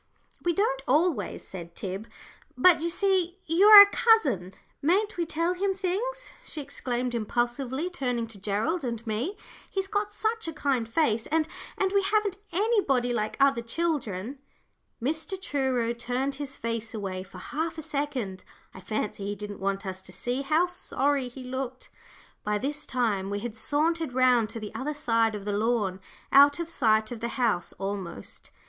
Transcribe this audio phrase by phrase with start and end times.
[0.43, 2.07] "We don't always," said Tib;
[2.57, 7.87] "but you see you are a cousin; mayn't we tell him things?" she exclaimed, impulsively,
[7.87, 9.37] turning to Gerald and me.
[9.69, 14.39] "He's got such a kind face, and and we haven't anybody like other children."
[14.99, 15.39] Mr.
[15.39, 18.43] Truro turned his face away for half a second.
[18.73, 21.91] I fancy he didn't want us to see how sorry he looked.
[22.43, 25.99] By this time we had sauntered round to the other side of the lawn,
[26.31, 28.49] out of sight of the house almost.